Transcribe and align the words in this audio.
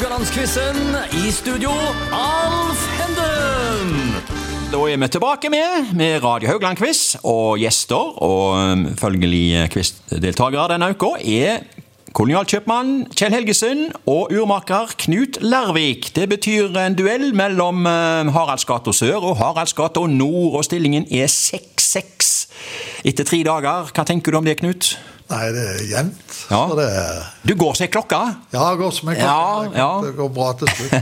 Haugalandsquizen. 0.00 0.76
I 1.12 1.30
studio, 1.30 1.70
Alf 2.16 2.84
Henden. 2.96 4.14
Da 4.72 4.78
er 4.88 4.96
vi 4.96 5.08
tilbake 5.12 5.50
med, 5.52 5.90
med 5.92 6.24
Radio 6.24 6.48
Haugland-quiz, 6.48 7.18
og 7.20 7.58
gjester 7.60 8.16
og 8.24 8.54
um, 8.56 8.86
følgelig 8.96 9.68
quizdeltakere 9.74 10.70
denne 10.72 10.88
uka 10.94 11.10
er 11.20 11.66
kolonialkjøpmann 12.16 13.10
Kjell 13.12 13.36
Helgesen 13.36 13.90
og 14.08 14.32
urmaker 14.32 14.96
Knut 15.04 15.36
Lærvik. 15.44 16.14
Det 16.16 16.30
betyr 16.32 16.80
en 16.80 16.96
duell 16.96 17.34
mellom 17.36 17.84
um, 17.84 18.32
Haraldsgata 18.32 18.96
sør 18.96 19.20
og 19.20 19.36
Haraldsgata 19.42 20.06
nord, 20.08 20.62
og 20.62 20.64
stillingen 20.64 21.04
er 21.12 21.28
6-6 21.28 22.32
etter 23.04 23.28
tre 23.28 23.44
dager. 23.44 23.92
Hva 23.92 24.08
tenker 24.08 24.32
du 24.32 24.40
om 24.40 24.48
det, 24.48 24.62
Knut? 24.64 24.94
Nei, 25.30 25.44
det 25.54 25.62
er 25.62 25.80
jevnt. 25.86 26.22
Ja. 26.50 26.60
Så 26.66 26.76
det 26.78 26.86
er 26.90 27.18
Du 27.46 27.52
går 27.58 27.76
som 27.78 27.84
ei 27.86 27.90
klokke. 27.92 28.18
Ja, 28.50 28.64
det 28.72 28.80
går 28.80 28.94
som 28.96 29.10
en 29.12 29.18
klokke. 29.20 29.76
ja. 29.78 29.88
Det 30.02 30.10
går 30.18 30.30
bra 30.34 30.48
til 30.58 30.72
slutt. 30.74 30.94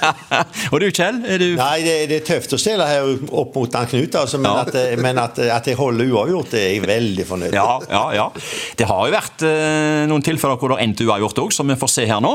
og 0.72 0.76
du, 0.80 0.86
Kjell? 0.96 1.18
Er 1.28 1.42
du 1.42 1.48
Nei, 1.58 1.74
det, 1.84 1.96
det 2.10 2.18
er 2.22 2.24
tøft 2.30 2.54
å 2.56 2.60
stille 2.60 2.86
her 2.88 3.10
opp 3.42 3.58
mot 3.58 3.76
han 3.76 3.90
Knut, 3.90 4.16
altså, 4.22 4.40
men, 4.40 4.50
Ja. 4.50 4.64
at, 4.64 4.78
men 5.04 5.20
at, 5.20 5.42
at 5.60 5.68
jeg 5.68 5.76
holder 5.80 6.08
uavgjort, 6.14 6.54
det 6.54 6.62
er 6.62 6.72
jeg 6.78 6.86
veldig 6.88 7.26
fornøyd 7.28 7.50
med. 7.50 7.58
Ja, 7.60 7.76
ja, 7.90 8.04
ja. 8.16 8.28
Det 8.80 8.88
har 8.88 9.04
jo 9.10 9.14
vært 9.18 9.44
eh, 9.50 10.06
noen 10.10 10.24
tilfeller 10.24 10.56
hvor 10.60 10.72
det 10.72 10.80
har 10.80 10.86
endt 10.88 11.04
uavgjort 11.04 11.44
òg, 11.44 11.52
som 11.54 11.68
vi 11.70 11.76
får 11.80 11.92
se 11.98 12.08
her 12.08 12.24
nå. 12.24 12.34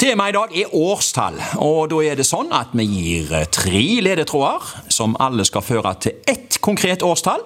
Temaet 0.00 0.32
i 0.32 0.36
dag 0.38 0.52
er 0.62 0.70
årstall, 0.80 1.34
og 1.60 1.90
da 1.92 1.98
er 2.08 2.16
det 2.16 2.24
sånn 2.24 2.48
at 2.56 2.70
vi 2.72 2.86
gir 2.88 3.34
eh, 3.36 3.48
tre 3.52 3.82
ledetråder 4.06 4.88
som 4.88 5.12
alle 5.20 5.44
skal 5.44 5.60
føre 5.66 5.92
til 6.00 6.22
ett 6.30 6.56
konkret 6.64 7.04
årstall. 7.04 7.44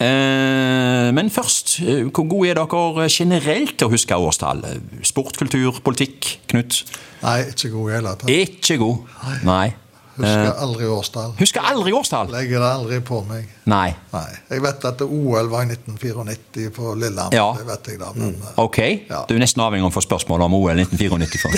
Eh, 0.00 1.12
Men 1.16 1.30
først, 1.30 1.78
eh, 1.80 2.04
hvor 2.10 2.28
gode 2.28 2.50
er 2.50 2.54
dere 2.58 3.08
generelt 3.08 3.78
til 3.78 3.86
å 3.88 3.90
huske 3.90 4.14
årstall? 4.14 4.64
Sport, 5.02 5.36
kultur, 5.38 5.78
politikk? 5.84 6.38
Knut? 6.50 6.82
Nei, 7.22 7.38
ikke 7.48 7.70
god 7.72 7.90
i 7.90 7.94
hele 7.94 8.14
tatt. 8.20 8.30
Ikke 8.30 8.76
god. 8.82 8.96
Nei. 9.44 9.72
Husker 10.16 10.52
aldri 10.64 10.86
årstall. 10.88 11.32
Husker 11.38 11.60
aldri 11.68 11.92
årstall? 11.92 12.30
Legger 12.32 12.60
det 12.64 12.68
aldri 12.72 13.00
på 13.04 13.18
meg. 13.28 13.44
Nei. 13.68 13.90
Nei. 14.14 14.30
Jeg 14.50 14.62
vet 14.64 14.84
at 14.88 15.02
OL 15.04 15.48
var 15.52 15.62
i 15.66 15.68
1994 15.74 16.70
på 16.76 16.94
Lillehammer. 16.96 17.36
Ja. 17.36 17.50
Det 17.58 17.66
vet 17.68 17.86
jeg 17.92 17.98
da. 18.00 18.08
Men, 18.16 18.32
mm. 18.38 18.42
Ok, 18.64 18.78
Ja. 19.10 19.20
du 19.28 19.34
er 19.36 19.40
nesten 19.44 19.60
avhengig 19.66 19.84
av 19.84 19.90
å 19.92 19.96
få 19.98 20.04
spørsmål 20.06 20.40
om 20.46 20.54
OL 20.56 20.80
1994. 20.80 21.36
for. 21.42 21.52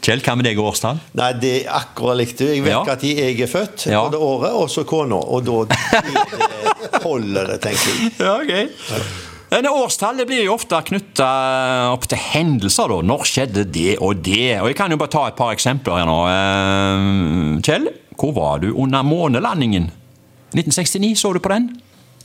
Kjell, 0.00 0.20
hva 0.24 0.34
med 0.38 0.46
deg 0.46 0.58
og 0.62 0.68
årstall? 0.72 0.98
Nei, 1.18 1.30
det 1.42 1.50
er 1.64 1.72
akkurat 1.80 2.16
likt. 2.20 2.38
Jeg 2.42 2.62
vet 2.64 2.72
Ja. 2.74 2.82
at 2.86 3.02
jeg 3.02 3.40
er 3.40 3.46
født 3.50 3.86
Ja. 3.90 4.02
på 4.04 4.10
det 4.14 4.20
året, 4.20 4.52
og 4.52 4.68
så 4.70 4.84
kona. 4.84 5.16
Og 5.16 5.44
da 5.44 5.52
er 5.66 5.72
holder 7.06 7.46
det, 7.54 7.60
tenker 7.60 7.90
jeg. 7.90 8.12
Ja, 8.18 8.36
ok. 8.38 8.50
Denne 9.50 9.70
årstallet 9.74 10.28
blir 10.30 10.44
jo 10.46 10.52
ofte 10.54 10.78
knytta 10.86 11.28
opp 11.90 12.04
til 12.08 12.18
hendelser. 12.22 12.88
da. 12.92 13.00
Når 13.02 13.24
skjedde 13.26 13.64
det 13.74 13.96
og 14.00 14.20
det? 14.22 14.60
Og 14.62 14.68
Jeg 14.70 14.76
kan 14.78 14.90
jo 14.94 14.96
bare 15.00 15.10
ta 15.10 15.24
et 15.26 15.34
par 15.38 15.50
eksempler 15.56 15.98
her 15.98 16.06
nå. 16.06 16.18
Eh, 16.30 17.62
Kjell, 17.66 17.88
hvor 18.20 18.32
var 18.36 18.58
du 18.62 18.70
under 18.76 19.02
månelandingen? 19.02 19.90
1969, 20.54 21.16
så 21.18 21.32
du 21.34 21.40
på 21.42 21.48
den? 21.52 21.68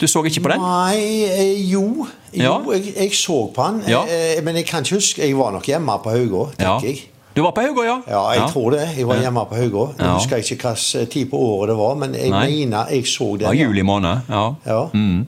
Du 0.00 0.06
så 0.06 0.22
ikke 0.28 0.42
på 0.44 0.50
den? 0.52 0.60
Nei, 0.60 1.24
eh, 1.24 1.70
jo. 1.72 2.06
Ja. 2.34 2.58
Jo, 2.60 2.72
jeg, 2.76 2.94
jeg 2.96 3.10
så 3.16 3.46
på 3.54 3.66
den. 3.70 3.82
Ja. 3.90 4.02
eh, 4.06 4.42
Men 4.44 4.56
jeg 4.56 4.66
kan 4.66 4.84
ikke 4.84 4.98
huske 4.98 5.22
Jeg 5.26 5.36
var 5.38 5.50
nok 5.52 5.64
hjemme 5.66 5.98
på 6.04 6.10
Haugå, 6.12 6.48
Ja. 6.60 6.78
tenker 6.78 6.88
jeg. 6.88 7.02
Du 7.36 7.42
var 7.42 7.50
på 7.52 7.60
Haugå, 7.66 7.82
ja? 7.84 7.98
Ja, 8.08 8.22
jeg 8.32 8.50
tror 8.52 8.70
det. 8.72 8.84
Jeg 8.96 9.06
var 9.08 9.16
hjemme 9.20 9.42
på 9.48 9.54
Haugå. 9.58 9.88
Jeg 9.98 10.06
Ja. 10.06 10.14
husker 10.14 10.36
ikke 10.36 10.56
hvilken 10.72 11.10
tid 11.10 11.26
på 11.30 11.36
året 11.38 11.68
det 11.68 11.76
var, 11.76 11.94
men 11.94 12.14
jeg 12.14 12.30
Nei. 12.30 12.46
mener 12.48 12.86
jeg 12.90 13.04
så 13.06 13.30
den. 13.32 13.38
Det 13.38 13.46
var 13.46 13.54
juli 13.54 13.82
måned. 13.82 14.20
ja. 14.30 14.54
Ja. 14.66 14.86
Mm. 14.94 15.26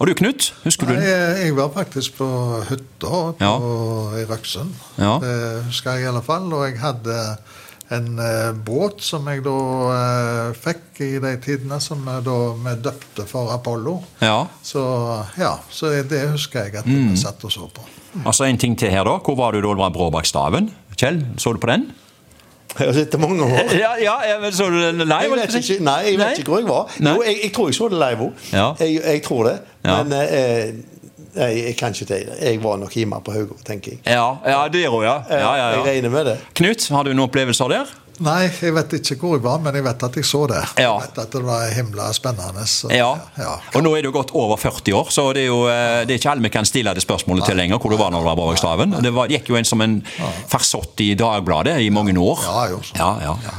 Og 0.00 0.06
du, 0.10 0.14
Knut? 0.18 0.48
Husker 0.64 0.88
du 0.90 0.94
Nei, 0.96 1.04
jeg, 1.06 1.36
jeg 1.46 1.56
var 1.56 1.68
faktisk 1.74 2.16
på 2.18 2.26
hytta 2.68 3.10
på, 3.38 3.44
Ja. 3.44 3.52
i 4.18 4.24
Røksund. 4.28 4.72
Ja. 4.98 5.18
Det 5.22 5.34
husker 5.68 5.94
jeg 5.98 6.06
i 6.06 6.08
alle 6.10 6.22
fall. 6.26 6.48
Og 6.52 6.64
jeg 6.66 6.80
hadde 6.82 7.18
en 7.94 8.18
eh, 8.18 8.50
båt 8.66 9.02
som 9.04 9.26
jeg 9.30 9.44
da 9.44 9.54
eh, 9.94 10.54
fikk 10.56 11.00
i 11.04 11.10
de 11.22 11.34
tidene, 11.44 11.78
som 11.84 12.00
vi 12.08 12.16
da 12.26 12.36
vi 12.64 12.74
døpte 12.82 13.26
for 13.30 13.52
Apollo. 13.54 13.98
Ja. 14.24 14.40
Så 14.66 14.82
ja, 15.38 15.52
så 15.70 15.92
det 16.02 16.24
husker 16.32 16.64
jeg 16.66 16.80
at 16.82 16.86
Mm. 16.90 17.14
satt 17.16 17.44
og 17.44 17.52
så 17.52 17.68
på. 17.70 17.84
Altså 18.24 18.44
En 18.48 18.58
ting 18.58 18.76
til 18.78 18.90
her, 18.90 19.04
da. 19.04 19.18
Hvor 19.18 19.36
var 19.36 19.52
du 19.52 19.60
da 19.60 19.68
det 19.74 19.78
var 19.84 19.90
brå 19.94 20.10
bak 20.10 20.26
staven? 20.26 20.70
Kjell, 20.96 21.24
så 21.38 21.52
du 21.52 21.58
på 21.58 21.66
den? 21.70 21.88
Det 22.78 23.20
mange 23.20 23.44
år. 23.44 23.74
Ja, 23.84 23.92
ja, 24.02 24.38
men 24.40 24.52
Så 24.52 24.70
du 24.70 24.80
den 24.82 24.98
live? 24.98 25.20
Jeg 25.20 25.30
vet 25.30 25.54
ikke, 25.54 25.84
nei, 25.84 26.00
jeg 26.10 26.18
vet 26.18 26.38
ikke 26.38 26.50
hvor 26.50 26.58
jeg 26.58 26.68
var. 26.68 26.96
Nei. 26.98 27.14
Jo, 27.14 27.22
jeg, 27.26 27.38
jeg 27.42 27.52
tror 27.54 27.68
jeg 27.70 27.74
så 27.78 27.88
det 27.92 28.00
live 28.00 28.26
òg. 28.28 28.48
Ja. 28.52 28.66
Jeg, 28.80 29.00
jeg 29.04 29.22
tror 29.22 29.44
det. 29.48 29.54
Men 29.84 30.12
eh, 30.18 30.72
nei, 31.34 31.50
jeg 31.64 31.76
kan 31.78 31.94
ikke 31.94 32.02
si 32.04 32.08
det. 32.10 32.20
Jeg 32.42 32.62
var 32.64 32.80
nok 32.82 32.94
hjemme 32.98 33.20
på 33.24 33.34
Haugå, 33.36 33.58
tenker 33.66 33.94
jeg. 33.94 34.00
Ja, 34.06 34.26
ja 34.46 34.62
det 34.72 34.86
òg, 34.88 35.02
ja. 35.06 35.18
ja, 35.30 35.52
ja, 35.60 35.68
Jeg 35.76 35.84
regner 35.86 36.14
med 36.14 36.32
det. 36.32 36.38
Knut, 36.54 36.88
har 36.94 37.06
du 37.06 37.12
noen 37.14 37.28
opplevelser 37.28 37.70
der? 37.76 37.94
Nei, 38.22 38.44
jeg 38.46 38.70
vet 38.76 38.92
ikke 39.00 39.16
hvor 39.18 39.32
jeg 39.34 39.42
var, 39.42 39.58
men 39.64 39.74
jeg 39.74 39.82
vet 39.82 40.02
at 40.06 40.16
jeg 40.20 40.26
så 40.28 40.44
det. 40.46 40.60
Ja. 40.78 40.92
Jeg 41.00 41.08
vet 41.08 41.16
at 41.24 41.32
det 41.34 41.40
var 41.42 41.64
himla 41.74 42.12
spennende. 42.14 42.62
Så, 42.70 42.90
Ja. 42.94 43.08
ja. 43.40 43.54
Og 43.74 43.82
nå 43.82 43.90
er 43.96 44.04
det 44.04 44.10
jo 44.12 44.14
gått 44.14 44.30
over 44.38 44.56
40 44.60 44.94
år, 44.94 45.10
så 45.10 45.24
det 45.34 45.42
er 45.42 45.50
jo 45.50 45.64
eh, 45.66 46.04
det 46.06 46.14
er 46.14 46.20
ikke 46.22 46.30
alle 46.30 46.46
vi 46.46 46.52
kan 46.54 46.68
stille 46.68 46.94
det 46.94 47.02
spørsmålet 47.02 47.48
til 47.50 47.58
lenger, 47.58 47.80
hvor 47.82 47.90
du 47.90 47.98
var 47.98 48.12
når 48.14 48.22
du 48.22 48.28
var 48.30 48.38
bak 48.38 48.60
staven. 48.62 48.94
Det 49.02 49.10
var, 49.16 49.26
det 49.26 49.40
gikk 49.40 49.50
jo 49.50 49.58
en 49.58 49.66
som 49.66 49.82
en 49.82 49.98
farsott 50.46 51.02
i 51.02 51.14
Dagbladet 51.18 51.80
i 51.82 51.90
mange 51.90 52.14
år. 52.22 52.44
Ja, 52.46 52.64
jo, 52.70 52.80
sånn. 52.86 53.02
ja, 53.02 53.10
ja, 53.26 53.36
ja. 53.50 53.58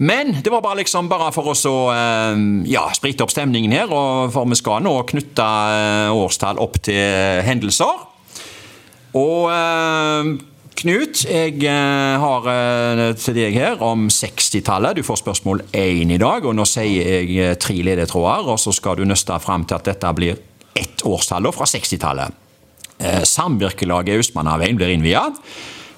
Men 0.00 0.32
det 0.40 0.48
var 0.48 0.62
bare 0.64 0.78
liksom 0.80 1.10
bare 1.12 1.28
for 1.36 1.50
oss 1.52 1.66
å 1.68 1.74
eh, 1.92 2.40
ja, 2.72 2.86
sprite 2.96 3.26
opp 3.26 3.34
stemningen 3.34 3.74
her, 3.76 3.90
og 3.92 4.30
for 4.32 4.48
vi 4.48 4.56
skal 4.56 4.80
nå 4.86 4.94
knytte 5.12 5.44
eh, 5.76 6.14
årstall 6.16 6.56
opp 6.64 6.80
til 6.88 7.44
hendelser. 7.44 8.06
Og 9.20 9.50
Knut, 10.78 11.24
jeg 11.26 11.58
eh, 11.66 12.22
har 12.22 12.46
eh, 12.48 13.00
til 13.18 13.36
deg 13.36 13.56
her 13.56 13.82
om 13.84 14.06
60-tallet. 14.08 14.96
Du 14.96 15.04
får 15.04 15.20
spørsmål 15.20 15.64
én 15.76 16.14
i 16.14 16.20
dag, 16.20 16.46
og 16.46 16.54
nå 16.56 16.64
sier 16.68 17.04
jeg 17.04 17.34
eh, 17.36 17.56
tre 17.60 17.76
ledetråder, 17.84 18.48
og 18.48 18.60
så 18.62 18.72
skal 18.72 18.96
du 18.96 19.04
nøste 19.08 19.36
fram 19.44 19.66
til 19.68 19.76
at 19.76 19.90
dette 19.90 20.14
blir 20.16 20.40
ett 20.78 21.04
årstall 21.04 21.50
fra 21.52 21.68
60-tallet. 21.68 22.38
Eh, 22.96 23.20
Samvirkelaget 23.28 24.22
Austmannaveien 24.22 24.80
blir 24.80 24.94
innvia. 24.94 25.26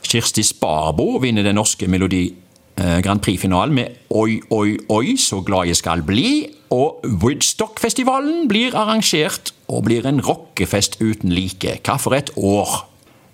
Kirsti 0.02 0.42
Sparbo 0.42 1.20
vinner 1.22 1.46
den 1.46 1.60
norske 1.60 1.86
Melodi 1.90 2.26
Grand 2.74 3.20
Prix-finalen 3.20 3.74
med 3.76 3.98
Oi, 4.16 4.40
oi, 4.50 4.78
oi, 4.90 5.12
så 5.20 5.42
glad 5.44 5.68
jeg 5.68 5.78
skal 5.78 6.02
bli. 6.02 6.48
Og 6.72 7.04
Woodstock-festivalen 7.22 8.48
blir 8.50 8.74
arrangert 8.74 9.52
og 9.68 9.84
blir 9.86 10.08
en 10.08 10.22
rockefest 10.24 10.98
uten 11.04 11.30
like. 11.36 11.76
Hva 11.84 12.00
for 12.00 12.16
et 12.16 12.32
år? 12.34 12.80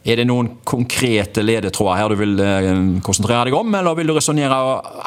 Er 0.07 0.21
det 0.21 0.29
noen 0.29 0.53
konkrete 0.65 1.43
ledetråder 1.43 1.99
her 1.99 2.13
du 2.13 2.21
vil 2.21 2.39
eh, 2.41 2.69
konsentrere 3.05 3.49
deg 3.49 3.57
om, 3.59 3.75
eller 3.75 3.97
vil 3.99 4.13
du 4.13 4.15
resonnere 4.17 4.59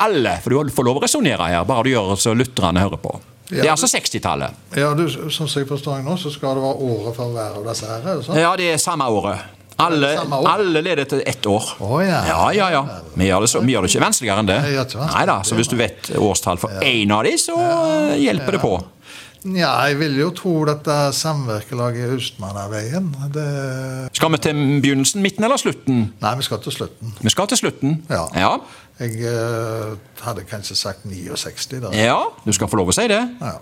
alle? 0.03 0.35
For 0.44 0.52
du 0.52 0.74
får 0.75 0.88
lov 0.88 1.00
å 1.00 1.06
resonnere 1.06 1.47
her, 1.53 1.63
bare 1.68 1.88
du 1.88 1.94
gjør 1.94 2.12
så 2.19 2.35
lytterne 2.38 2.84
hører 2.84 3.02
på. 3.02 3.16
Det 3.52 3.66
er 3.66 3.74
altså 3.74 3.90
60-tallet. 3.91 4.59
Ja, 4.79 4.94
du, 4.96 5.07
Sånn 5.12 5.50
som 5.50 5.59
jeg 5.59 5.68
forstår 5.68 6.03
nå, 6.06 6.16
så 6.19 6.31
skal 6.31 6.56
det 6.56 6.63
være 6.63 6.91
året 6.91 7.18
for 7.18 7.34
hver 7.35 7.57
av 7.59 7.66
disse 7.68 7.90
her? 7.90 8.06
er 8.06 8.22
det 8.22 8.28
sånn? 8.28 8.40
Ja, 8.40 8.53
det 8.59 8.69
er 8.72 8.79
samme 8.79 9.07
året. 9.12 9.57
Alle, 9.81 10.12
år? 10.22 10.46
alle 10.47 10.81
leder 10.85 11.08
til 11.09 11.23
ett 11.25 11.46
år. 11.50 11.72
Oh, 11.81 11.97
ja. 12.06 12.22
ja, 12.28 12.41
ja, 12.53 12.68
ja. 12.75 12.81
Vi 13.18 13.28
gjør 13.28 13.46
det, 13.46 13.50
så, 13.50 13.62
vi 13.66 13.73
gjør 13.73 13.88
det 13.88 13.91
ikke 13.91 14.03
vanskeligere 14.03 14.44
enn 14.44 14.50
det. 14.52 14.59
Nei. 14.69 15.08
Neida, 15.16 15.38
så 15.47 15.58
hvis 15.58 15.72
du 15.72 15.78
vet 15.79 16.12
årstall 16.22 16.62
for 16.62 16.84
én 16.85 17.12
av 17.16 17.25
de, 17.25 17.34
så 17.41 17.58
eh, 17.58 18.19
hjelper 18.22 18.58
det 18.58 18.62
på. 18.62 18.75
Ja, 19.41 19.72
jeg 19.90 19.97
vil 19.97 20.19
jo 20.19 20.28
tro 20.38 20.52
dette 20.69 20.96
samvirkelaget 21.18 22.12
Austmannaveien 22.13 23.07
det... 23.34 23.46
Skal 24.13 24.31
vi 24.35 24.38
til 24.38 24.59
begynnelsen, 24.84 25.24
midten 25.25 25.44
eller 25.47 25.57
slutten? 25.57 26.03
Nei, 26.22 26.34
vi 26.38 26.46
skal 26.46 26.62
til 26.62 26.75
slutten. 26.75 27.16
Vi 27.25 27.34
skal 27.34 27.50
til 27.50 27.57
slutten. 27.57 27.96
Ja. 28.09 28.28
Ja, 28.38 28.52
Jeg 29.02 29.18
uh, 29.25 29.97
hadde 30.22 30.44
kanskje 30.46 30.75
sagt 30.78 31.06
69 31.09 31.66
der. 31.72 31.90
ja 31.97 32.19
du 32.46 32.53
skal 32.53 32.69
få 32.69 32.78
lov 32.78 32.94
å 32.94 32.96
si 32.96 33.07
det. 33.09 33.22
Ja. 33.41 33.56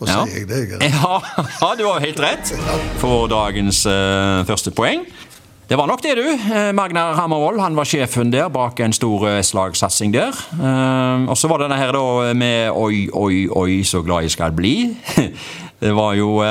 Da 0.00 0.06
Ja. 0.08 0.24
sier 0.26 0.38
jeg 0.40 0.48
det. 0.48 0.60
jeg. 0.72 0.92
Ja, 0.98 1.20
ja, 1.60 1.68
du 1.78 1.84
har 1.86 2.00
helt 2.00 2.20
rett. 2.24 2.50
For 2.98 3.28
dagens 3.30 3.84
uh, 3.86 4.42
første 4.48 4.70
poeng. 4.74 5.04
Det 5.70 5.76
var 5.78 5.86
nok 5.86 6.00
det, 6.02 6.16
du. 6.18 6.26
Eh, 6.26 6.72
Magnar 6.74 7.14
Hammervoll 7.14 7.60
han 7.62 7.76
var 7.78 7.86
sjefen 7.86 8.32
der 8.32 8.48
bak 8.50 8.80
en 8.82 8.90
stor 8.90 9.22
eh, 9.28 9.36
slagsatsing 9.46 10.10
der. 10.10 10.34
Eh, 10.58 11.28
og 11.30 11.36
så 11.38 11.46
var 11.46 11.60
det 11.60 11.68
denne 11.68 11.78
her 11.78 11.94
da 11.94 12.32
med 12.34 12.72
Oi, 12.74 13.04
oi, 13.14 13.44
oi, 13.46 13.76
så 13.86 14.00
glad 14.02 14.26
jeg 14.26 14.34
skal 14.34 14.56
bli. 14.56 14.74
Det 15.80 15.94
var 15.96 16.12
jo 16.12 16.42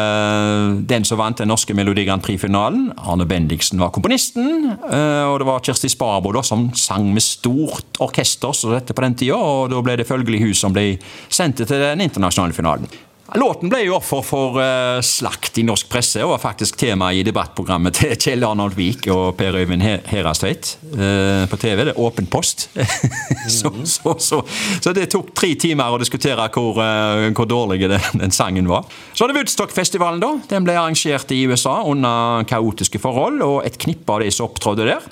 den 0.90 1.04
som 1.06 1.20
vant 1.20 1.38
den 1.38 1.52
norske 1.52 1.76
Melodi 1.78 2.02
Grand 2.08 2.24
Prix-finalen. 2.26 2.88
Arne 2.98 3.28
Bendiksen 3.30 3.78
var 3.78 3.92
komponisten. 3.94 4.72
og 4.74 5.36
det 5.38 5.46
var 5.46 5.62
Kjersti 5.62 5.92
Sparbo 5.94 6.32
da, 6.34 6.42
som 6.42 6.64
sang 6.74 7.12
med 7.14 7.22
stort 7.22 8.00
orkester 8.02 8.58
så 8.58 8.72
dette 8.74 8.96
på 8.98 9.06
den 9.06 9.20
tida. 9.22 9.38
Og 9.38 9.70
da 9.70 9.84
ble 9.86 10.00
det 10.02 10.08
følgelig 10.10 10.42
hun 10.48 10.58
som 10.58 10.74
ble 10.74 10.96
sendt 11.30 11.62
til 11.62 11.78
den 11.78 12.02
internasjonale 12.08 12.58
finalen. 12.58 12.90
Låten 13.38 13.70
ble 13.70 13.84
jo 13.86 13.94
offer 13.98 14.24
for 14.26 14.58
eh, 14.64 15.00
slakt 15.06 15.58
i 15.62 15.64
norsk 15.68 15.90
presse, 15.92 16.22
og 16.26 16.32
var 16.32 16.42
faktisk 16.42 16.78
tema 16.82 17.12
i 17.14 17.20
debattprogrammet 17.28 17.94
til 18.00 18.16
Kjell 18.18 18.46
Arnold 18.48 18.74
Vik 18.78 19.06
og 19.14 19.36
Per 19.38 19.58
Øyvind 19.60 19.84
He- 19.86 20.00
Herastveit 20.10 20.72
eh, 20.96 21.44
på 21.52 21.60
TV. 21.62 21.84
Det 21.86 21.94
er 21.94 22.02
Åpen 22.02 22.30
post. 22.32 22.68
så, 23.60 23.72
så, 23.86 24.16
så, 24.18 24.42
så 24.82 24.94
det 24.98 25.10
tok 25.14 25.30
tre 25.38 25.52
timer 25.62 25.94
å 25.94 26.02
diskutere 26.02 26.48
hvor, 26.56 26.82
eh, 26.82 27.28
hvor 27.38 27.50
dårlig 27.50 27.84
den, 27.92 28.08
den 28.24 28.34
sangen 28.36 28.70
var. 28.72 28.88
Så 29.14 29.28
det 29.30 29.38
Woodstock-festivalen, 29.38 30.24
da. 30.24 30.34
Den 30.50 30.66
ble 30.66 30.78
arrangert 30.80 31.30
i 31.36 31.44
USA 31.50 31.80
under 31.90 32.48
kaotiske 32.50 33.02
forhold, 33.04 33.44
og 33.46 33.62
et 33.68 33.78
knippe 33.82 34.16
av 34.16 34.24
de 34.26 34.32
som 34.34 34.50
opptrådte 34.50 34.90
der. 34.90 35.10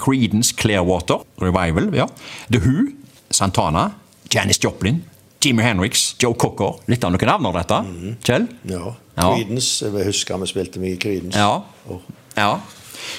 Creedence 0.00 0.54
Clearwater 0.56 1.20
Revival, 1.42 1.90
ja. 1.96 2.06
The 2.48 2.62
Who, 2.62 2.86
Santana, 3.34 3.90
Janis 4.32 4.62
Joplin, 4.62 5.02
Jimmy 5.42 5.62
Henriks, 5.62 6.16
Joe 6.22 6.34
Cocker. 6.38 6.78
Litt 6.86 7.04
av 7.04 7.12
noen 7.14 7.28
navn 7.28 7.48
dette, 7.56 7.78
Kjell? 8.26 8.46
Ja. 8.70 8.92
Ja. 9.16 9.32
Creedence. 9.34 9.84
Jeg 9.84 10.06
husker 10.08 10.40
vi 10.40 10.48
spilte 10.48 10.80
mye 10.82 10.96
Creedence. 11.00 11.38
Ja. 11.38 11.62
Ja. 12.36 12.50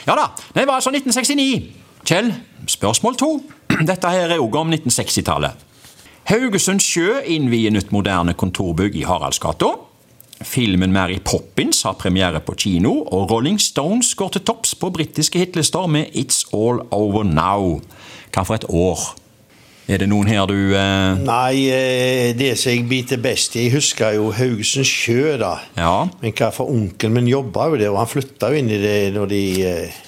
ja 0.07 0.15
da. 0.17 0.29
Det 0.55 0.65
var 0.67 0.79
altså 0.79 0.93
1969. 0.93 1.83
Kjell, 2.07 2.33
spørsmål 2.67 3.19
to. 3.19 3.31
Dette 3.89 4.11
her 4.11 4.33
er 4.33 4.41
òg 4.41 4.55
om 4.59 4.73
1960-tallet. 4.73 5.69
Haugesund 6.31 6.79
Sjø 6.79 7.19
innvier 7.27 7.73
nytt 7.75 7.91
moderne 7.91 8.35
kontorbygg 8.39 8.95
i 8.95 9.03
Haraldsgata. 9.07 9.73
Filmen 10.43 10.91
Mary 10.91 11.19
Poppins 11.23 11.83
har 11.83 11.97
premiere 11.99 12.39
på 12.43 12.55
kino, 12.59 12.93
og 13.11 13.31
Rolling 13.31 13.59
Stones 13.61 14.13
går 14.15 14.35
til 14.35 14.43
topps 14.47 14.73
på 14.75 14.89
britiske 14.95 15.39
hitlister 15.39 15.87
med 15.87 16.15
It's 16.15 16.43
All 16.55 16.81
Over 16.91 17.23
Now. 17.27 17.81
Hva 18.33 18.43
for 18.47 18.55
et 18.55 18.67
år? 18.69 19.03
Er 19.83 19.99
det 19.99 20.07
noen 20.07 20.29
her 20.31 20.45
du 20.47 20.55
eh, 20.77 21.19
Nei, 21.19 21.65
eh, 21.67 22.29
det 22.39 22.53
som 22.59 22.71
jeg 22.71 22.85
biter 22.87 23.19
best 23.23 23.57
i 23.57 23.65
Jeg 23.65 23.75
husker 23.75 24.15
jo 24.15 24.29
Haugesund 24.35 24.87
Sjø, 24.87 25.35
da. 25.41 25.57
Ja. 25.75 26.05
Men 26.21 26.35
hva 26.37 26.49
for 26.55 26.71
onkelen 26.71 27.17
min 27.17 27.27
jobba 27.27 27.67
jo 27.71 27.79
der, 27.81 27.91
og 27.91 27.99
han 27.99 28.11
flytta 28.11 28.53
jo 28.53 28.61
inn 28.61 28.71
i 28.71 28.79
det 28.79 28.97
når 29.15 29.31
de 29.33 29.43
eh, 29.67 30.01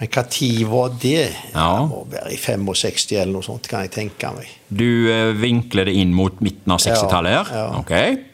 Men 0.00 0.12
hva 0.16 0.24
tid 0.32 0.64
var 0.72 0.96
det? 1.02 1.28
Ja. 1.52 1.68
Det 1.82 1.88
må 1.92 2.04
være 2.16 2.32
i 2.32 2.40
65 2.40 3.12
eller 3.18 3.34
noe 3.36 3.46
sånt, 3.46 3.68
kan 3.70 3.84
jeg 3.84 3.92
tenke 3.94 4.32
meg. 4.38 4.48
Du 4.72 4.88
eh, 5.12 5.34
vinkler 5.36 5.90
det 5.90 5.98
inn 6.00 6.16
mot 6.16 6.40
midten 6.44 6.72
av 6.74 6.80
60-tallet 6.82 7.36
her? 7.36 7.52
Ja, 7.52 7.66
ja. 7.68 7.82
Ok. 7.84 8.32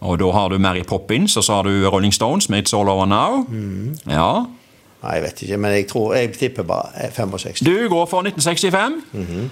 Og 0.00 0.16
da 0.20 0.30
har 0.32 0.52
du 0.52 0.60
Mary 0.60 0.84
Poppins, 0.88 1.34
og 1.36 1.44
så 1.44 1.58
har 1.58 1.68
du 1.68 1.88
Rolling 1.88 2.12
Stones 2.14 2.48
med 2.48 2.62
It's 2.62 2.76
All 2.76 2.88
Over 2.88 3.08
Now. 3.08 3.42
Mm. 3.48 3.98
Ja. 4.08 4.46
Nei, 5.00 5.14
jeg 5.16 5.22
vet 5.24 5.42
ikke, 5.46 5.56
men 5.56 5.72
jeg 5.72 5.86
tror 5.88 6.14
Jeg 6.14 6.32
tipper 6.36 6.66
bare 6.68 6.90
eh, 7.06 7.10
65. 7.16 7.62
Du 7.64 7.88
går 7.88 8.06
for 8.10 8.20
1965. 8.26 8.98
Mhm. 9.16 9.46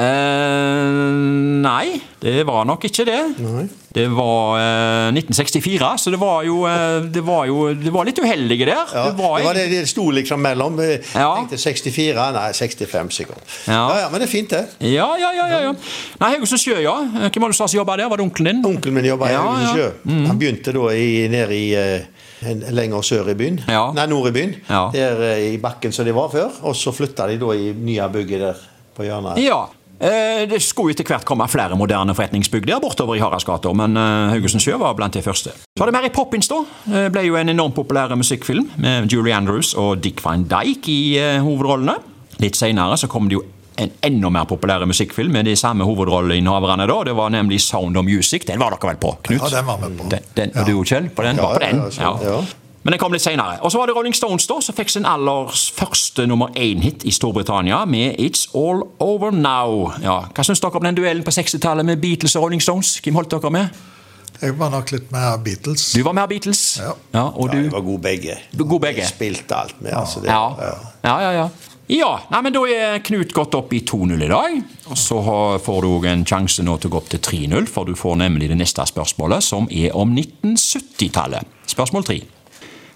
eh, 0.00 1.60
nei, 1.62 2.00
det 2.22 2.42
var 2.48 2.64
nok 2.68 2.84
ikke 2.88 3.04
det. 3.08 3.20
Nei. 3.44 3.66
Det 3.90 4.04
var 4.14 4.58
eh, 4.60 5.08
1964, 5.16 5.88
så 5.98 6.12
det 6.14 6.18
var 6.22 6.44
jo 6.46 6.60
eh, 6.70 7.06
Det 7.10 7.22
var 7.26 7.46
jo 7.50 7.72
det 7.74 7.90
var 7.94 8.06
litt 8.06 8.20
uheldige 8.22 8.68
der. 8.68 8.84
Ja, 8.94 9.04
det 9.08 9.16
var, 9.18 9.38
det 9.40 9.46
var 9.48 9.58
det 9.58 9.64
det 9.72 9.80
sto 9.90 10.08
liksom 10.14 10.42
mellom. 10.44 10.78
Jeg 10.82 11.00
Ja. 11.14 11.32
tenkte 11.40 11.58
64, 11.58 12.28
nei 12.36 12.46
65 12.54 13.10
sikkert. 13.20 13.42
Ja. 13.66 13.80
Ja, 13.90 13.98
ja, 14.04 14.08
Men 14.10 14.20
det 14.22 14.28
er 14.28 14.32
fint, 14.32 14.50
det. 14.54 14.64
Ja, 14.90 15.08
ja, 15.18 15.32
ja. 15.34 15.46
ja, 15.54 15.60
ja. 15.68 15.72
Nei, 16.20 16.32
Haugesund 16.36 16.62
Sjø, 16.62 16.78
ja. 16.84 16.96
Hvem 17.30 17.42
var 17.46 17.54
det 17.54 17.58
som 17.58 17.70
jobba 17.74 17.96
der? 17.98 18.08
Var 18.10 18.16
det 18.22 18.26
onkelen 18.28 18.60
din? 18.62 18.64
Onkelen 18.74 18.94
min 19.00 19.10
jobba 19.10 19.30
i 19.30 19.34
Haugesund 19.38 19.70
Mm 19.70 19.76
Sjø. 19.76 20.26
Han 20.30 20.38
begynte 20.38 20.72
da 20.76 20.86
i, 20.94 21.28
nede 21.30 21.54
i 21.56 21.66
eh, 21.74 22.00
lenger 22.42 23.02
sør 23.04 23.28
i 23.32 23.34
byen. 23.38 23.60
Ja. 23.68 23.90
Nei, 23.96 24.06
nord 24.10 24.30
i 24.30 24.32
byen. 24.36 24.54
Ja. 24.68 24.86
Der 24.94 25.20
eh, 25.34 25.48
i 25.54 25.58
bakken 25.60 25.92
som 25.92 26.06
de 26.08 26.14
var 26.16 26.30
før. 26.32 26.50
Og 26.62 26.76
så 26.76 26.92
flytta 26.94 27.26
de 27.30 27.36
da 27.42 27.52
i 27.56 27.72
nye 27.76 28.08
bygget 28.12 28.40
der 28.46 28.64
på 28.96 29.04
hjørnet. 29.06 29.38
Ja. 29.44 29.66
Eh, 30.00 30.46
Det 30.48 30.62
skulle 30.64 30.94
etter 30.94 31.04
hvert 31.04 31.26
komme 31.28 31.44
flere 31.52 31.76
moderne 31.76 32.14
forretningsbygg 32.16 32.64
der 32.70 32.80
bortover 32.80 33.18
i 33.18 33.20
Haraldsgata, 33.20 33.72
men 33.76 33.96
eh, 34.00 34.30
Haugesund 34.32 34.64
Sjø 34.64 34.78
var 34.80 34.94
blant 34.96 35.12
de 35.12 35.20
første. 35.22 35.52
Så 35.52 35.82
var 35.82 35.90
det 35.90 35.96
Mary 35.98 36.08
Poppins, 36.14 36.48
da. 36.48 36.62
Det 36.88 37.10
ble 37.12 37.26
jo 37.28 37.36
en 37.36 37.52
enormt 37.52 37.76
populær 37.76 38.14
musikkfilm 38.16 38.70
med 38.80 39.12
Julie 39.12 39.36
Andrews 39.36 39.74
og 39.76 40.00
Dick 40.00 40.24
Van 40.24 40.46
Dyke 40.48 40.88
i 40.88 41.18
eh, 41.20 41.38
hovedrollene. 41.44 41.98
Litt 42.40 42.56
senere 42.56 42.96
så 42.96 43.08
kom 43.12 43.28
det 43.28 43.36
jo 43.36 43.44
en 43.80 43.92
enda 44.06 44.30
mer 44.30 44.44
populær 44.50 44.84
musikkfilm 44.86 45.32
med 45.32 45.44
de 45.50 45.56
samme 45.56 45.84
hovedrolleinnehaverne. 45.88 46.86
da. 46.86 47.02
Det 47.10 47.16
var 47.16 47.28
nemlig 47.30 47.60
Sound 47.60 47.96
of 47.96 48.04
Music. 48.04 48.44
Den 48.46 48.60
var 48.60 48.70
dere 48.76 48.92
vel 48.92 48.96
på, 49.02 49.16
Knut? 49.22 49.40
Ja, 49.42 49.56
den 49.58 49.66
var 49.66 49.78
vi 49.82 49.94
på. 49.96 50.08
Den, 50.10 50.26
den, 50.36 50.50
og 50.56 50.66
du, 50.66 50.84
Kjell? 50.84 51.08
På 51.10 51.22
den? 51.22 51.36
Ja, 51.36 51.42
var 51.42 51.54
på 51.54 51.64
den? 51.66 51.76
ja, 51.98 52.16
ja, 52.22 52.32
ja. 52.36 52.42
Men 52.82 52.94
den 52.94 53.00
kom 53.02 53.12
litt 53.12 53.22
senere. 53.22 53.58
Og 53.60 53.72
så 53.72 53.78
var 53.78 53.90
det 53.90 53.94
Rolling 53.96 54.14
Stones 54.16 54.46
da, 54.48 54.56
som 54.64 54.74
fikk 54.74 54.88
sin 54.88 55.04
aller 55.04 55.50
første 55.76 56.24
nummer 56.26 56.48
én-hit 56.56 57.04
i 57.04 57.12
Storbritannia 57.12 57.82
med 57.84 58.16
It's 58.16 58.46
All 58.56 58.80
Over 59.04 59.30
Now. 59.36 59.90
Ja, 60.00 60.22
Hva 60.32 60.44
syns 60.46 60.62
dere 60.64 60.80
om 60.80 60.86
den 60.88 60.96
duellen 60.96 61.24
på 61.26 61.34
60-tallet 61.34 61.84
med 61.84 62.00
Beatles 62.00 62.36
og 62.40 62.46
Rolling 62.46 62.62
Stones? 62.64 62.94
Hvem 63.04 63.20
holdt 63.20 63.36
dere 63.36 63.52
med? 63.52 63.82
Jeg 64.40 64.54
var 64.56 64.70
nok 64.72 64.88
litt 64.94 65.10
mer 65.12 65.36
Beatles. 65.44 65.90
Du 65.92 66.00
var 66.06 66.16
mer 66.16 66.26
Beatles. 66.30 66.62
Ja. 66.80 66.94
og 67.26 67.52
Ja, 67.52 67.58
jeg 67.60 67.72
var 67.72 67.84
god 67.84 67.98
begge. 67.98 68.38
God 68.56 68.80
begge. 68.80 69.02
Jeg 69.04 69.12
spilte 69.12 69.56
alt 69.56 69.76
med. 69.82 69.92
Altså, 69.92 70.20
det, 70.24 70.28
Ja. 70.32 70.48
Ja, 71.04 71.20
ja, 71.20 71.30
ja. 71.30 71.30
Ja, 71.32 71.48
nei, 72.30 72.42
men 72.44 72.54
Da 72.54 72.60
er 72.70 73.00
Knut 73.02 73.32
gått 73.34 73.56
opp 73.58 73.72
i 73.74 73.80
2-0 73.82 74.22
i 74.22 74.28
dag. 74.30 74.58
Og 74.90 74.98
Så 74.98 75.20
får 75.64 75.80
du 75.82 76.08
en 76.08 76.24
sjanse 76.24 76.62
nå 76.62 76.76
til 76.78 76.90
å 76.90 76.92
gå 76.94 77.00
opp 77.00 77.08
til 77.10 77.20
3-0, 77.20 77.66
for 77.66 77.84
du 77.84 77.96
får 77.98 78.20
nemlig 78.20 78.48
det 78.48 78.58
neste 78.60 78.84
spørsmålet, 78.86 79.42
som 79.42 79.66
er 79.70 79.96
om 79.96 80.14
1970-tallet. 80.14 81.46
Spørsmål 81.66 82.04
3. 82.04 82.20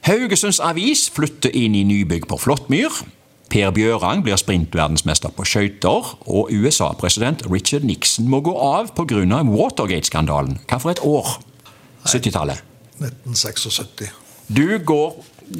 Haugesunds 0.04 0.60
Avis 0.60 1.08
flytter 1.10 1.50
inn 1.56 1.74
i 1.74 1.84
nybygg 1.88 2.28
på 2.28 2.38
Flåttmyr. 2.38 3.02
Per 3.50 3.70
Bjørang 3.70 4.22
blir 4.24 4.36
sprintverdensmester 4.36 5.32
på 5.34 5.46
skøyter, 5.48 6.14
og 6.26 6.50
USA-president 6.52 7.44
Richard 7.50 7.86
Nixon 7.86 8.28
må 8.28 8.42
gå 8.44 8.54
av 8.54 8.92
pga. 8.96 9.42
Watergate-skandalen. 9.48 10.58
Hva 10.68 10.80
for 10.82 10.94
et 10.94 11.02
år? 11.02 11.38
70-tallet. 12.04 12.62
1976. 13.00 14.10
Du 14.48 14.78
går 14.84 15.14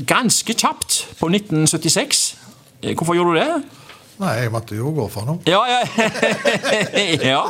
ganske 0.09 0.55
kjapt 0.55 1.01
på 1.21 1.29
1976. 1.33 2.44
Hvorfor 2.93 3.17
gjorde 3.17 3.35
du 3.35 3.41
det? 3.41 3.81
Nei, 4.23 4.35
jeg 4.45 4.51
måtte 4.55 4.77
jo 4.79 4.93
gå 4.95 5.09
for 5.11 5.27
noe. 5.27 5.41
Ja, 5.51 5.59
ja. 5.67 5.81
ja. 7.35 7.41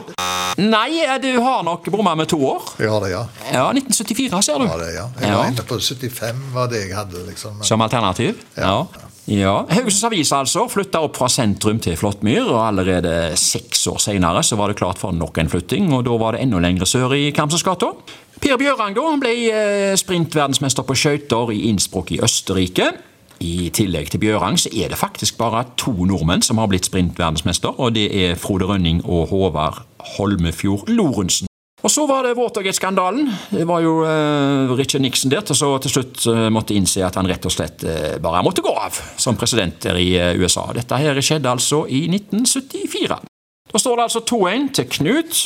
Nei, 0.65 1.03
eh, 1.05 1.19
du 1.21 1.29
har 1.45 1.65
nok 1.67 1.91
bomma 1.93 2.15
med 2.17 2.31
to 2.31 2.39
år. 2.41 2.63
Ja, 2.81 2.95
det, 3.03 3.11
ja. 3.13 3.25
Ja, 3.53 3.65
1974 3.75 4.41
ser 4.47 4.63
du. 4.63 4.69
ja, 4.71 4.79
det, 4.81 4.93
ja. 4.95 5.09
Jeg 5.21 5.29
Ja. 5.29 5.37
var 5.43 5.51
inne 5.53 5.67
på 5.69 5.77
75, 5.83 6.41
var 6.55 6.71
det 6.73 6.87
jeg 6.87 6.97
hadde, 6.97 7.21
liksom. 7.29 7.61
Som 7.69 7.85
alternativ? 7.85 8.41
Ja. 8.57 8.87
ja. 9.29 9.55
Haugesunds 9.77 10.05
Avis 10.09 10.33
altså 10.33 10.65
flytta 10.73 11.05
opp 11.05 11.17
fra 11.21 11.29
sentrum 11.33 11.81
til 11.85 11.97
Flåttmyr, 12.01 12.49
og 12.49 12.63
allerede 12.65 13.35
seks 13.41 13.85
år 13.93 14.01
senere 14.01 14.41
så 14.47 14.57
var 14.57 14.73
det 14.73 14.79
klart 14.81 15.01
for 15.03 15.13
nok 15.13 15.39
en 15.45 15.53
flytting, 15.53 15.93
og 15.93 16.07
da 16.09 16.17
var 16.21 16.33
det 16.39 16.47
enda 16.47 16.61
lengre 16.65 16.89
sør 16.89 17.13
i 17.19 17.29
Kamsersgata. 17.37 17.93
Per 18.41 18.57
Bjørang 18.61 18.97
da, 18.97 19.05
han 19.11 19.21
ble 19.23 19.35
eh, 19.53 19.97
sprintverdensmester 20.01 20.85
på 20.89 20.97
skøyter 20.97 21.53
i 21.53 21.67
Innsbruck 21.69 22.13
i 22.17 22.23
Østerrike. 22.25 22.95
I 23.41 23.71
tillegg 23.75 24.13
til 24.13 24.23
Bjørang 24.23 24.59
så 24.61 24.71
er 24.71 24.93
det 24.93 25.01
faktisk 25.01 25.39
bare 25.41 25.65
to 25.81 25.93
nordmenn 26.07 26.45
som 26.45 26.61
har 26.63 26.71
blitt 26.71 26.87
sprintverdensmester, 26.87 27.75
og 27.81 27.97
det 27.97 28.07
er 28.15 28.39
Frode 28.39 28.69
Rønning 28.71 29.03
og 29.05 29.33
Håvard 29.33 29.83
Holmefjord 30.17 30.89
Lorentzen. 30.89 31.49
Og 31.85 31.93
så 31.93 32.07
var 32.09 32.25
det 32.25 32.37
Watergate-skandalen. 32.39 33.27
Det 33.51 33.67
var 33.69 33.83
jo 33.85 33.99
eh, 34.09 34.71
Richard 34.73 35.03
Nixon 35.05 35.33
der 35.33 35.45
til 35.45 35.59
så 35.59 35.75
til 35.85 35.93
slutt 35.93 36.23
eh, 36.33 36.47
måtte 36.49 36.73
innse 36.73 37.03
at 37.05 37.19
han 37.21 37.29
rett 37.29 37.45
og 37.45 37.53
slett 37.53 37.85
eh, 37.85 38.15
bare 38.25 38.41
måtte 38.47 38.65
gå 38.65 38.73
av 38.73 38.97
som 39.21 39.37
president 39.37 39.77
der 39.85 40.01
i 40.01 40.15
eh, 40.17 40.33
USA. 40.41 40.65
Dette 40.73 40.97
her 40.97 41.21
skjedde 41.21 41.53
altså 41.53 41.83
i 41.85 42.07
1974. 42.09 43.21
Da 43.69 43.83
står 43.83 44.01
det 44.01 44.07
altså 44.07 44.25
2-1 44.33 44.71
til 44.79 44.89
Knut. 44.97 45.43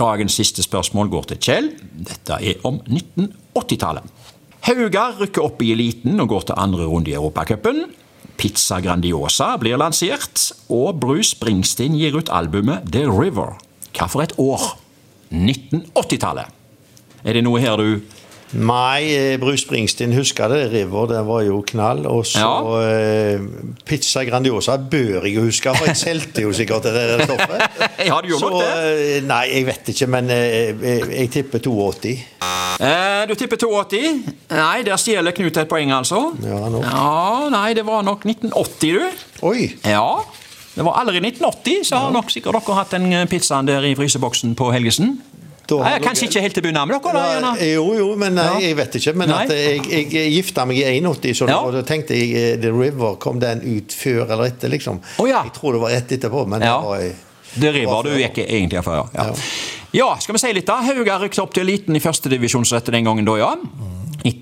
Dagens 0.00 0.38
siste 0.40 0.64
spørsmål 0.64 1.12
går 1.12 1.28
til 1.34 1.42
Kjell. 1.44 1.68
Dette 2.08 2.40
er 2.40 2.64
om 2.64 2.80
1980-tallet. 2.80 4.15
Haugar 4.66 5.14
rykker 5.20 5.44
opp 5.46 5.60
i 5.62 5.68
eliten 5.76 6.18
og 6.18 6.32
går 6.32 6.48
til 6.48 6.56
andre 6.58 6.88
runde 6.90 7.12
i 7.12 7.14
Europacupen. 7.14 7.84
Pizza 8.34 8.80
Grandiosa 8.82 9.52
blir 9.62 9.78
lansert, 9.78 10.42
og 10.66 10.98
Bruce 10.98 11.36
Springsteen 11.36 11.94
gir 11.94 12.16
ut 12.18 12.32
albumet 12.34 12.88
The 12.90 13.04
River. 13.06 13.54
Hva 13.94 14.08
for 14.10 14.24
et 14.24 14.34
år? 14.42 14.64
1980-tallet. 15.30 16.50
Er 17.22 17.38
det 17.38 17.44
noe 17.46 17.62
her 17.62 17.78
du 17.78 18.02
Nei, 18.52 19.02
eh, 19.16 19.36
Bruce 19.42 19.64
Springsteen 19.64 20.12
husker 20.14 20.48
det. 20.48 20.60
River, 20.72 21.06
den 21.10 21.26
var 21.26 21.42
jo 21.42 21.62
knall. 21.66 22.04
Og 22.06 22.24
så 22.26 22.38
Ja. 22.38 22.82
eh, 23.34 23.40
Pizza 23.84 24.22
Grandiosa 24.24 24.76
bør 24.76 25.24
jeg 25.26 25.36
huske, 25.42 25.74
for 25.76 25.86
jeg 25.86 25.96
solgte 25.96 26.42
jo 26.42 26.52
sikkert 26.52 26.82
det 26.82 27.24
stoffet. 27.24 27.60
Ja, 28.06 28.20
du 28.22 28.28
gjorde 28.28 28.40
så 28.40 28.50
nok 28.50 28.62
det. 28.62 29.16
eh, 29.16 29.22
Nei, 29.26 29.42
jeg 29.54 29.66
vet 29.66 29.88
ikke, 29.88 30.06
men 30.06 30.30
eh, 30.30 30.72
jeg, 30.82 31.02
jeg 31.18 31.30
tipper 31.30 31.58
82. 31.58 32.14
eh, 32.80 33.26
Du 33.28 33.34
tipper 33.34 33.56
82. 33.56 34.24
Nei, 34.50 34.82
der 34.86 34.96
stjeler 34.96 35.32
Knut 35.32 35.56
et 35.56 35.68
poeng, 35.68 35.90
altså. 35.92 36.32
Ja, 36.44 36.68
nok. 36.70 36.84
Ja, 36.84 37.48
Nei, 37.50 37.74
det 37.74 37.84
var 37.86 38.02
nok 38.06 38.24
1980, 38.24 38.92
du. 38.92 39.10
Oi! 39.42 39.72
Ja. 39.84 40.06
Det 40.76 40.84
var 40.84 40.98
allerede 41.00 41.24
1980, 41.26 41.84
så 41.88 41.96
har 41.96 42.10
nok 42.12 42.30
sikkert 42.30 42.52
dere 42.60 42.74
hatt 42.76 42.90
den 42.92 43.10
eh, 43.12 43.26
pizzaen 43.26 43.66
der 43.66 43.82
i 43.88 43.94
fryseboksen 43.96 44.54
på 44.54 44.70
Helgesen. 44.74 45.16
Nei, 45.70 45.98
kanskje 46.04 46.28
ikke 46.28 46.40
helt 46.44 46.54
til 46.54 46.62
begynne 46.62 46.86
med 46.86 47.02
dere, 47.02 47.12
da? 47.42 47.52
Ja, 47.58 47.66
jo, 47.74 47.84
jo, 47.98 48.08
men 48.16 48.34
nei, 48.38 48.44
Ja. 48.44 48.58
jeg 48.68 48.76
vet 48.76 48.94
ikke. 49.00 49.14
Men 49.16 49.30
at 49.34 49.48
jeg, 49.50 49.80
jeg, 49.90 50.12
jeg 50.12 50.32
gifta 50.36 50.64
meg 50.66 50.78
i 50.78 50.84
81, 51.00 51.34
så 51.40 51.48
Ja. 51.48 51.60
da, 51.64 51.70
da 51.70 51.82
tenkte 51.82 52.14
jeg 52.14 52.34
eh, 52.36 52.56
The 52.62 52.70
River 52.72 53.16
kom 53.18 53.40
den 53.42 53.60
ut 53.66 53.92
før 53.92 54.30
eller 54.30 54.46
etter, 54.46 54.68
liksom. 54.70 55.00
Oh, 55.18 55.26
ja. 55.28 55.42
Jeg 55.44 55.52
tror 55.58 55.72
det 55.72 55.80
var 55.82 55.90
rett 55.90 56.12
etterpå, 56.12 56.46
men 56.48 56.60
Ja. 56.62 56.78
det 56.80 56.86
var 56.86 57.12
Det 57.56 57.74
river 57.74 58.02
du 58.04 58.10
gikk 58.20 58.38
egentlig 58.46 58.84
før, 58.84 59.06
ja. 59.14 59.24
Ja. 59.24 59.34
Ja, 59.96 60.16
skal 60.20 60.34
vi 60.34 60.38
si 60.42 60.52
litt 60.52 60.66
da? 60.66 60.74
Hauga 60.84 61.18
rykket 61.22 61.38
opp 61.40 61.54
til 61.54 61.62
eliten 61.64 61.96
i 61.96 62.00
førstedivisjonsrette 62.00 62.92
den 62.92 63.04
gangen 63.04 63.24
da, 63.24 63.36
ja. 63.40 63.54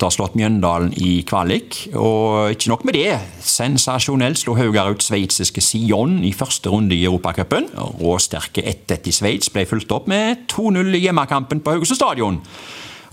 Har 0.05 0.13
slått 0.13 0.37
Mjøndalen 0.37 0.93
i 0.97 1.23
kvalik. 1.29 1.79
Og 1.93 2.53
ikke 2.55 2.71
nok 2.73 2.85
med 2.89 2.97
det. 2.97 3.19
Sensasjonelt 3.45 4.41
slo 4.41 4.57
Haugar 4.59 4.93
ut 4.93 5.05
sveitsiske 5.05 5.63
Sion 5.65 6.19
i 6.25 6.33
første 6.37 6.73
runde 6.73 6.97
i 6.97 7.05
Europacupen. 7.05 7.71
Råsterke 8.01 8.65
1-1 8.65 9.11
i 9.11 9.15
Sveits 9.15 9.53
ble 9.53 9.67
fulgt 9.69 9.93
opp 9.93 10.09
med 10.11 10.47
2-0 10.53 10.97
i 10.97 11.05
hjemmekampen 11.07 11.61
på 11.65 11.77
Haugesund 11.77 12.01
stadion. 12.01 12.41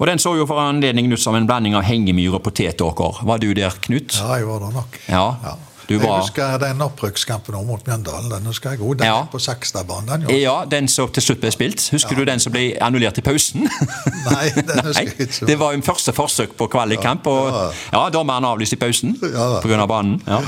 Og 0.02 0.08
Den 0.08 0.20
så 0.20 0.34
jo 0.34 0.48
for 0.50 0.58
anledningen 0.58 1.14
ut 1.14 1.22
som 1.22 1.36
en 1.38 1.46
blanding 1.46 1.76
av 1.78 1.86
hengemyr 1.86 2.40
og 2.40 2.42
potetåker. 2.48 3.22
Var 3.28 3.44
du 3.44 3.52
der, 3.54 3.76
Knut? 3.86 4.16
Ja, 4.18 4.40
jeg 4.40 4.48
var 4.50 4.64
der 4.64 4.80
nok. 4.80 4.98
Ja. 5.08 5.26
Ja. 5.44 5.58
Du 5.88 5.94
Jeg 5.98 6.02
var 6.04 6.22
husker 6.22 6.58
den 6.62 6.82
opprykkskampen 6.82 7.56
mot 7.68 7.86
Mjøndalen. 7.88 8.30
Den 8.32 8.46
husker 8.46 8.70
jeg 8.76 8.80
god. 8.80 8.96
Den 9.02 9.08
Ja. 9.08 9.24
på 9.32 9.40
Sakstadbanen. 9.40 10.30
Ja, 10.30 10.64
den 10.66 10.88
som 10.88 11.10
til 11.12 11.24
slutt 11.24 11.42
ble 11.42 11.52
spilt. 11.52 11.90
Husker 11.92 12.16
du 12.16 12.24
den 12.26 12.40
som 12.40 12.52
ble 12.54 12.78
annullert 12.82 13.18
i 13.18 13.22
pausen? 13.22 13.68
Nei, 14.32 14.50
den 14.56 14.80
husker 14.86 15.02
jeg 15.02 15.28
ikke. 15.28 15.46
det 15.48 15.60
var 15.60 15.74
jo 15.74 15.82
første 15.82 16.14
forsøk 16.14 16.56
på 16.58 16.68
kvalikkamp, 16.68 17.28
og 17.28 17.74
ja, 17.94 18.10
dommeren 18.14 18.46
avlyste 18.46 18.76
i 18.76 18.80
pausen 18.80 19.18
Ja 19.34 19.60
pga. 19.62 19.86
banen. 19.88 20.22
Ja. 20.28 20.42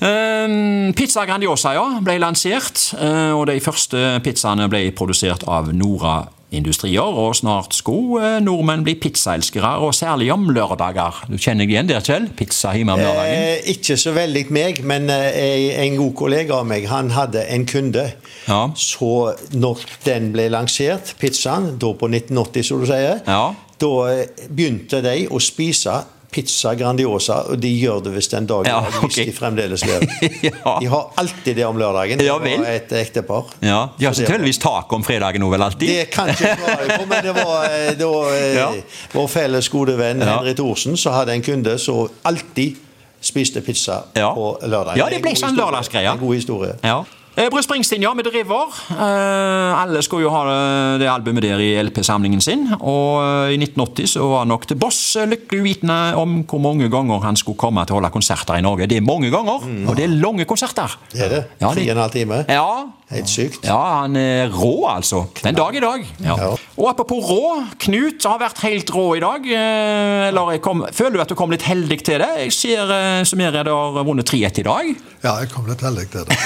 Um, 0.00 0.92
pizza 0.96 1.26
Grandiosa 1.28 1.74
ja, 1.76 1.84
ble 2.00 2.14
lansert, 2.22 2.94
eh, 2.96 3.32
og 3.36 3.46
de 3.50 3.58
første 3.60 4.20
pizzaene 4.24 4.64
ble 4.72 4.86
produsert 4.96 5.44
av 5.46 5.68
Nora 5.76 6.22
Industrier, 6.52 7.00
og 7.22 7.36
snart 7.38 7.74
skulle 7.78 8.20
eh, 8.36 8.40
nordmenn 8.42 8.82
bli 8.86 8.96
pizzaelskere, 8.98 9.76
og 9.84 9.92
særlig 9.94 10.32
om 10.34 10.48
lørdager. 10.50 11.20
Du 11.30 11.36
kjenner 11.38 11.62
deg 11.66 11.74
igjen 11.76 11.90
der, 11.90 12.02
Kjell? 12.02 12.26
Pizza 12.36 12.72
hjemme 12.74 12.96
om 12.96 13.02
lørdagen? 13.04 13.44
Eh, 13.54 13.70
ikke 13.76 13.96
så 14.00 14.10
veldig 14.16 14.44
meg, 14.54 14.80
men 14.90 15.06
eh, 15.14 15.76
en 15.84 15.98
god 16.00 16.14
kollega 16.18 16.58
av 16.58 16.66
meg 16.70 16.88
han 16.90 17.12
hadde 17.14 17.44
en 17.54 17.66
kunde. 17.70 18.06
Ja. 18.48 18.64
Så 18.74 19.12
når 19.54 19.84
den 20.08 20.32
ble 20.34 20.48
lansert, 20.50 21.14
pizzaen, 21.22 21.76
da 21.78 21.92
på 21.94 22.10
1980, 22.10 22.66
som 22.66 22.82
du 22.82 22.88
sier, 22.90 23.20
Ja. 23.30 23.42
da 23.80 23.92
eh, 24.10 24.48
begynte 24.50 25.02
de 25.06 25.28
å 25.30 25.38
spise 25.42 26.00
pizza 26.30 26.74
Grandiosa, 26.78 27.32
og 27.50 27.58
de 27.62 27.68
gjør 27.80 28.00
det 28.04 28.12
hvis 28.14 28.28
den 28.30 28.46
dagen 28.46 28.66
Ja, 28.70 28.80
hvis 28.86 29.04
ok. 29.04 29.16
de 29.26 29.32
fremdeles 29.34 29.84
lever. 29.84 30.06
Ja. 30.50 30.76
De 30.80 30.86
har 30.92 31.08
alltid 31.18 31.56
det 31.56 31.64
om 31.66 31.78
lørdagen. 31.78 32.20
Ja 32.22 32.36
Det 32.38 32.44
vel. 32.50 32.60
var 32.62 32.70
et 32.76 32.92
ektepar. 33.00 33.44
Ja, 33.62 33.80
De 33.98 34.04
har 34.06 34.12
Så 34.14 34.22
selvfølgelig 34.22 34.60
tak 34.62 34.92
om 34.92 35.02
fredagen 35.04 35.40
nå, 35.42 35.50
vel 35.50 35.62
alltid? 35.62 35.88
Det 35.88 36.10
kan 36.14 36.28
ikke 36.30 36.54
svare 36.60 36.98
på, 37.00 37.06
men 37.10 37.24
det 37.24 37.34
var 37.34 37.64
eh, 37.70 37.90
da 37.98 38.12
eh, 38.36 38.54
Ja. 38.60 38.68
vår 39.12 39.26
felles 39.28 39.68
gode 39.68 39.98
venn 39.98 40.20
Ja. 40.22 40.36
Henry 40.38 40.54
Thorsen 40.54 40.96
som 40.96 41.12
hadde 41.18 41.34
en 41.34 41.42
kunde 41.42 41.78
som 41.78 42.08
alltid 42.24 42.76
spiste 43.20 43.60
pizza 43.60 44.02
på 44.14 44.46
lørdag. 44.62 44.96
Ja, 44.96 45.08
det 45.12 45.18
ble 45.22 45.34
sånn 45.36 45.56
lørdagsgreie. 45.58 46.08
En 46.14 46.18
god 46.22 46.34
historie. 46.38 46.76
Ja. 46.84 47.02
Eh, 47.36 47.46
Bruce 47.48 47.62
Springsteen, 47.62 48.02
ja, 48.02 48.10
med 48.14 48.24
The 48.26 48.30
River. 48.34 48.72
Eh, 48.90 49.82
alle 49.82 50.02
skulle 50.02 50.26
jo 50.26 50.32
ha 50.34 50.40
det, 50.48 51.04
det 51.04 51.08
albumet 51.08 51.44
der 51.46 51.60
i 51.62 51.68
LP-samlingen 51.78 52.42
sin. 52.42 52.66
Og 52.80 53.20
eh, 53.22 53.54
i 53.54 53.58
1980 53.60 54.10
så 54.16 54.26
var 54.32 54.48
nok 54.50 54.66
The 54.66 54.76
Boss 54.78 54.98
eh, 55.16 55.28
lykkelig 55.30 55.62
uvitende 55.62 55.98
om 56.18 56.40
hvor 56.50 56.62
mange 56.64 56.90
ganger 56.90 57.22
han 57.22 57.38
skulle 57.38 57.60
komme 57.60 57.84
til 57.86 57.94
å 57.96 58.00
holde 58.00 58.10
konserter 58.14 58.58
i 58.58 58.64
Norge. 58.66 58.88
Det 58.90 58.98
er 58.98 59.06
mange 59.06 59.30
ganger, 59.32 59.62
og 59.86 59.94
det 59.96 60.08
er 60.08 60.16
lange 60.18 60.46
konserter. 60.50 60.98
Det 61.14 61.22
er 61.28 61.36
det. 61.36 61.42
Ja, 61.62 61.70
Fire 61.70 61.86
og 61.92 61.96
en 61.96 62.02
halv 62.02 62.16
time. 62.18 62.42
Ja, 62.50 62.66
Helt 63.10 63.26
sykt. 63.28 63.64
ja, 63.66 63.76
han 64.04 64.14
er 64.16 64.52
rå, 64.54 64.86
altså. 64.86 65.24
Den 65.42 65.56
dag 65.58 65.74
i 65.74 65.80
dag. 65.82 66.04
Ja. 66.22 66.36
Og 66.78 66.86
apropos 66.90 67.24
rå, 67.26 67.64
Knut 67.82 68.22
har 68.28 68.38
vært 68.38 68.60
helt 68.62 68.90
rå 68.94 69.06
i 69.18 69.22
dag. 69.24 69.46
Eh, 69.50 70.28
Eller 70.28 70.58
kom, 70.62 70.84
føler 70.94 71.18
du 71.18 71.22
at 71.24 71.32
du 71.32 71.34
kom 71.38 71.50
litt 71.50 71.66
heldig 71.66 71.98
til 72.06 72.22
det? 72.22 72.28
Jeg 72.44 72.52
ser 72.54 72.92
som 73.26 73.42
jeg 73.42 73.52
redder 73.54 73.74
har 73.96 74.06
vunnet 74.06 74.30
3-1 74.30 74.60
i 74.62 74.66
dag. 74.68 74.92
Ja, 75.24 75.34
jeg 75.42 75.50
kom 75.50 75.66
litt 75.66 75.82
heldig 75.84 76.06
til 76.12 76.24
det. 76.28 76.38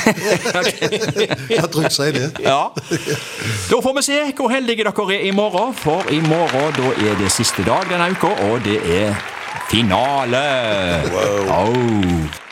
Jeg 1.55 1.69
tror 1.71 1.85
ikke 1.85 1.95
sier 1.95 2.17
det. 2.17 2.31
Ja. 2.43 2.63
Da 3.71 3.81
får 3.85 3.95
vi 3.99 4.03
se 4.09 4.19
hvor 4.39 4.51
heldige 4.51 4.85
dere 4.89 5.07
er 5.15 5.27
i 5.29 5.35
morgen, 5.37 5.75
for 5.79 6.03
i 6.11 6.21
morgen 6.25 6.73
da 6.79 6.95
er 7.05 7.19
det 7.21 7.31
siste 7.35 7.63
dag 7.67 7.87
denne 7.93 8.09
uka, 8.17 8.33
og 8.49 8.65
det 8.67 8.81
er 8.89 9.15
finale. 9.71 10.43
Wow. 11.15 12.44